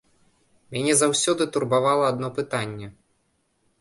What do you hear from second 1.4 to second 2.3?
турбавала адно